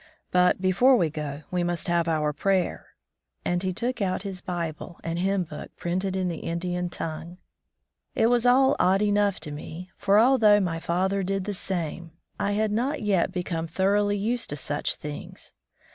"But 0.31 0.59
before 0.59 0.97
we 0.97 1.11
go, 1.11 1.43
we 1.51 1.63
must 1.63 1.87
have 1.87 2.07
our 2.07 2.33
prayer," 2.33 2.87
and 3.45 3.61
he 3.61 3.71
took 3.71 4.01
out 4.01 4.23
his 4.23 4.41
Bible 4.41 4.99
and 5.03 5.19
hymn 5.19 5.43
book 5.43 5.69
printed 5.77 6.15
in 6.15 6.27
the 6.27 6.39
Indian 6.39 6.89
tongue. 6.89 7.37
It 8.15 8.25
was 8.25 8.43
all 8.47 8.75
odd 8.79 9.03
enough 9.03 9.39
to 9.41 9.51
me, 9.51 9.91
for 9.95 10.17
although 10.17 10.59
my 10.59 10.79
father 10.79 11.21
did 11.21 11.43
the 11.43 11.53
same, 11.53 12.13
I 12.39 12.53
had 12.53 12.71
not 12.71 13.03
yet 13.03 13.31
become 13.31 13.67
32 13.67 13.67
On 13.67 13.67
the 13.67 13.69
White 13.69 13.69
Man's 13.69 13.75
Trail 13.75 13.87
thoroughly 13.87 14.17
used 14.17 14.49
to 14.49 14.55
such 14.55 14.95
things. 14.95 15.53